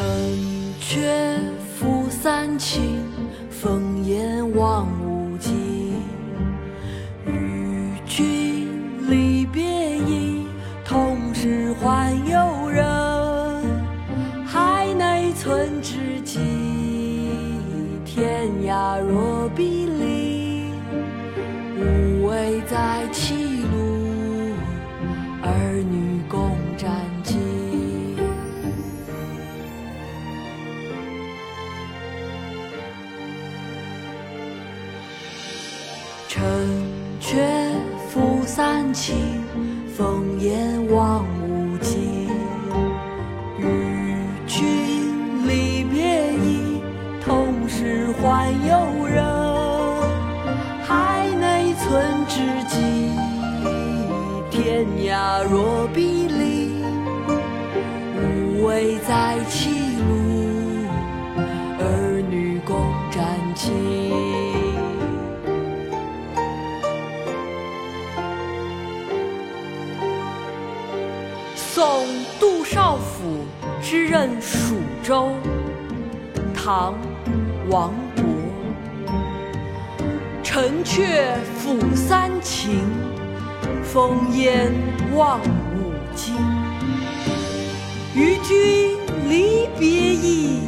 [0.00, 0.08] 城
[0.80, 1.36] 阙
[1.76, 3.04] 辅三秦，
[3.50, 5.52] 风烟望无际。
[7.26, 8.66] 与君
[9.10, 10.46] 离别意，
[10.86, 12.82] 同是宦游人。
[14.46, 16.38] 海内存知己，
[18.02, 19.89] 天涯若比邻。
[36.30, 36.40] 城
[37.20, 37.34] 阙
[38.08, 39.16] 辅三秦，
[39.96, 42.28] 风烟望无际。
[43.58, 44.14] 与
[44.46, 44.64] 君
[45.48, 46.80] 离别意，
[47.20, 49.24] 同是宦游人。
[50.84, 52.78] 海内存知己，
[54.52, 56.84] 天涯若比邻。
[58.14, 59.68] 无为在歧
[60.08, 60.14] 路，
[61.80, 62.76] 儿女共
[63.10, 63.20] 沾
[63.56, 63.99] 巾。
[71.80, 72.06] 送
[72.38, 73.46] 杜少府
[73.80, 75.30] 之任蜀州，
[76.54, 76.92] 唐·
[77.70, 78.22] 王勃。
[80.42, 82.82] 城阙辅三秦，
[83.82, 84.70] 风烟
[85.14, 86.34] 望五津。
[88.14, 88.98] 与君
[89.30, 90.58] 离别意，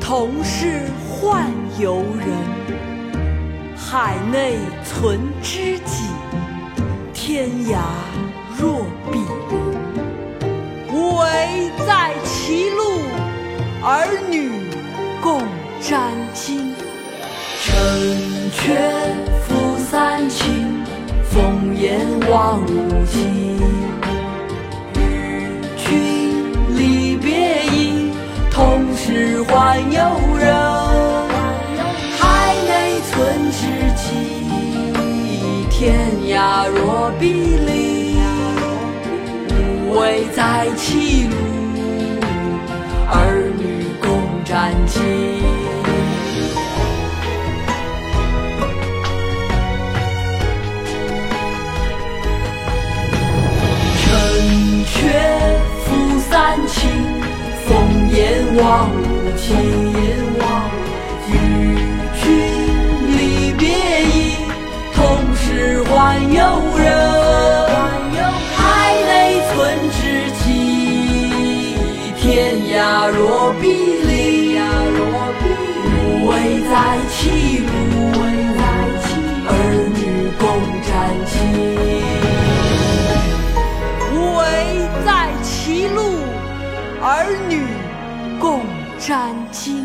[0.00, 0.84] 同是
[1.20, 3.76] 宦游人。
[3.76, 6.04] 海内存知己，
[7.12, 7.76] 天涯
[8.58, 9.18] 若比
[13.82, 14.50] 儿女
[15.22, 15.40] 共
[15.80, 16.74] 沾巾。
[17.62, 17.74] 城
[18.52, 18.76] 阙
[19.46, 20.82] 辅三秦，
[21.30, 23.16] 风烟望无际。
[24.96, 25.00] 与
[25.78, 28.12] 君离别意，
[28.50, 29.98] 同是宦游
[30.38, 30.54] 人。
[32.18, 33.60] 海内存知
[33.96, 34.04] 己，
[35.70, 38.20] 天涯若比邻。
[39.48, 41.34] 无为在歧路，
[44.70, 44.94] 共沾巾。
[54.00, 54.06] 城
[54.86, 54.94] 阙
[55.84, 55.86] 辅
[56.30, 56.32] 三
[56.68, 56.78] 秦，
[57.66, 57.68] 风
[58.10, 58.18] 烟
[58.56, 59.02] 望无
[59.36, 59.44] 际。
[61.32, 61.34] 与
[62.20, 62.22] 君
[63.16, 63.20] 离
[63.52, 63.68] 别
[64.02, 64.08] 意，
[64.94, 64.98] 同
[65.36, 65.44] 是
[65.84, 65.88] 宦
[66.28, 66.38] 游
[66.76, 66.84] 人。
[68.56, 68.58] 海
[69.06, 69.08] 内
[69.52, 69.54] 存
[69.92, 70.00] 知
[70.44, 70.46] 己，
[72.16, 72.26] 天
[72.74, 72.74] 涯
[73.10, 73.99] 若比邻。
[76.40, 77.68] 惟在歧路，
[79.46, 79.52] 儿
[79.92, 80.00] 女
[80.38, 80.42] 共
[80.86, 80.88] 沾
[81.28, 81.36] 巾。
[84.14, 84.18] 惟
[85.04, 85.08] 在
[85.42, 85.98] 歧路，
[87.02, 87.04] 儿
[87.46, 87.52] 女
[88.38, 88.64] 共
[88.98, 89.84] 沾巾。